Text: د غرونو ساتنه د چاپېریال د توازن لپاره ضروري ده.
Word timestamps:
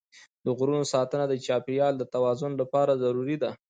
د 0.45 0.47
غرونو 0.57 0.83
ساتنه 0.93 1.25
د 1.27 1.33
چاپېریال 1.45 1.93
د 1.97 2.03
توازن 2.13 2.51
لپاره 2.61 2.99
ضروري 3.03 3.37
ده. 3.43 3.51